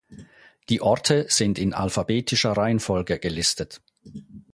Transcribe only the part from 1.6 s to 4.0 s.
alphabetischer Reihenfolge gelistet.